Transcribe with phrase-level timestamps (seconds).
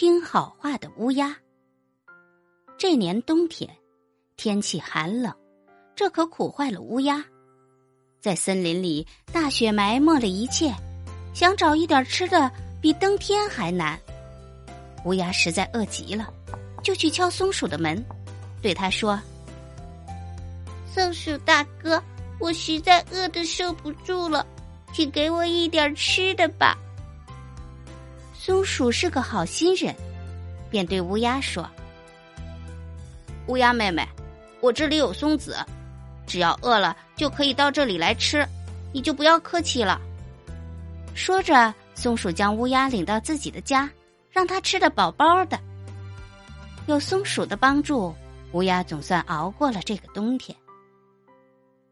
[0.00, 1.36] 听好话的乌鸦。
[2.78, 3.68] 这年冬天，
[4.36, 5.34] 天气寒冷，
[5.96, 7.24] 这可苦坏了乌鸦。
[8.20, 10.72] 在森林里，大雪埋没了一切，
[11.34, 12.48] 想找一点吃的
[12.80, 13.98] 比登天还难。
[15.04, 16.32] 乌鸦实在饿极了，
[16.80, 18.00] 就去敲松鼠的门，
[18.62, 19.20] 对他说
[20.94, 22.00] ：“松鼠大哥，
[22.38, 24.46] 我实在饿得受不住了，
[24.94, 26.78] 请给我一点吃的吧。”
[28.48, 29.94] 松鼠是个好心人，
[30.70, 31.68] 便对乌鸦说
[33.46, 34.08] ：“乌鸦妹妹，
[34.62, 35.54] 我这里有松子，
[36.26, 38.48] 只要饿了就可以到这里来吃，
[38.90, 40.00] 你就不要客气了。”
[41.14, 43.86] 说着，松鼠将乌鸦领到自己的家，
[44.30, 45.60] 让它吃得饱饱的。
[46.86, 48.14] 有松鼠的帮助，
[48.52, 50.56] 乌鸦总算熬过了这个冬天。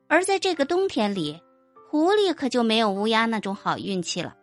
[0.09, 1.39] 而在这个冬天里，
[1.91, 4.35] 狐狸可就没有乌鸦那种好运气了。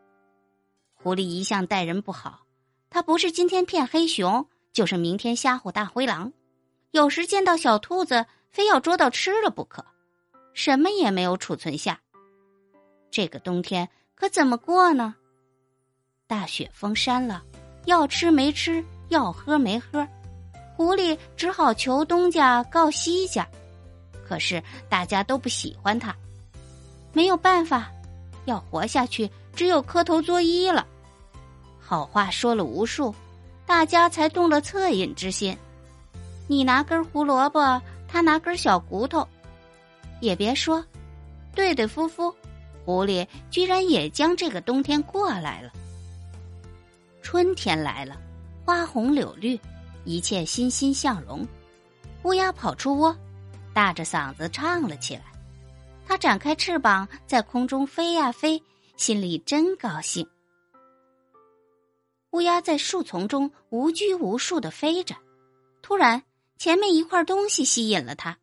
[1.04, 2.46] 狐狸一向待人不好，
[2.90, 6.32] 他不是今天骗黑熊，就是明天吓唬大灰狼，
[6.92, 9.84] 有时见到小兔子，非要捉到吃了不可，
[10.54, 12.00] 什么也没有储存下。
[13.12, 15.14] 这个冬天可怎么过呢？
[16.26, 17.44] 大雪封山了，
[17.84, 20.08] 要吃没吃，要喝没喝，
[20.78, 23.46] 狐狸只好求东家告西家，
[24.26, 26.16] 可是大家都不喜欢他，
[27.12, 27.92] 没有办法，
[28.46, 30.88] 要活下去，只有磕头作揖了。
[31.86, 33.14] 好话说了无数，
[33.66, 35.56] 大家才动了恻隐之心。
[36.48, 39.28] 你拿根胡萝卜，他拿根小骨头，
[40.22, 40.84] 也别说，
[41.54, 42.34] 对对夫妇，
[42.86, 45.72] 狐狸居然也将这个冬天过来了。
[47.22, 48.18] 春天来了，
[48.66, 49.60] 花红柳绿，
[50.06, 51.46] 一切欣欣向荣。
[52.24, 53.16] 乌鸦跑出窝，
[53.74, 55.24] 大着嗓子唱了起来。
[56.08, 58.62] 它展开翅膀，在空中飞呀飞，
[58.98, 60.26] 心里真高兴。
[62.34, 65.16] 乌鸦在树丛中无拘无束的飞着，
[65.84, 66.24] 突然
[66.58, 68.38] 前面一块东西吸引了它，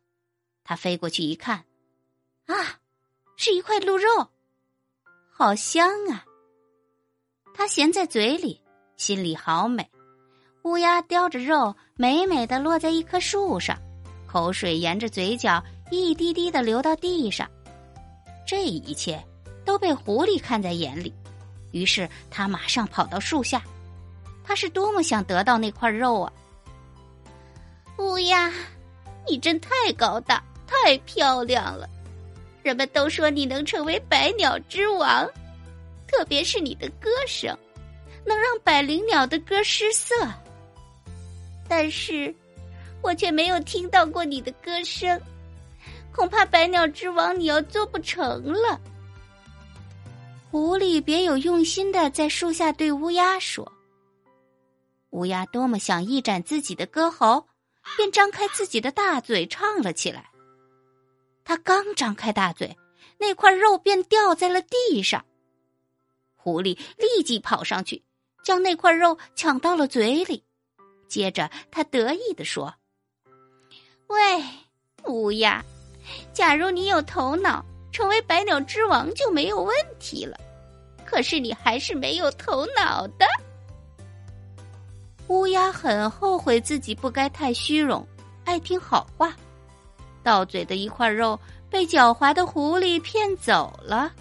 [0.63, 1.65] 它飞过去一看，
[2.45, 2.79] 啊，
[3.35, 4.29] 是一块鹿肉，
[5.29, 6.23] 好香啊！
[7.53, 8.61] 它衔在嘴里，
[8.95, 9.85] 心里好美。
[10.63, 13.77] 乌鸦叼着肉，美美的落在一棵树上，
[14.25, 17.45] 口水沿着嘴角一滴滴的流到地上。
[18.47, 19.21] 这一切
[19.65, 21.13] 都被狐狸看在眼里，
[21.71, 23.61] 于是他马上跑到树下。
[24.43, 26.33] 他是多么想得到那块肉啊！
[27.97, 28.51] 乌鸦，
[29.27, 31.87] 你真太高大、太漂亮了，
[32.63, 35.29] 人们都说你能成为百鸟之王，
[36.07, 37.55] 特别是你的歌声，
[38.25, 40.15] 能让百灵鸟的歌失色。
[41.69, 42.33] 但是，
[43.01, 45.21] 我却没有听到过你的歌声，
[46.11, 48.79] 恐怕百鸟之王你要做不成了。
[50.49, 53.71] 狐狸别有用心的在树下对乌鸦说。
[55.11, 57.45] 乌鸦多么想一展自己的歌喉，
[57.97, 60.29] 便张开自己的大嘴唱了起来。
[61.43, 62.77] 他刚张开大嘴，
[63.17, 65.25] 那块肉便掉在了地上。
[66.35, 68.03] 狐狸立即跑上去，
[68.43, 70.43] 将那块肉抢到了嘴里。
[71.07, 72.73] 接着，他得意地说
[74.07, 74.43] ：“喂，
[75.05, 75.63] 乌鸦，
[76.31, 80.39] 假如你有头脑，成为百鸟之王就没有问题了。
[81.05, 83.27] 可是你还是没有头脑的。”
[85.31, 88.05] 乌鸦很后悔自己不该太虚荣，
[88.43, 89.33] 爱听好话，
[90.21, 94.11] 到嘴的一块肉被狡猾的狐狸骗走了。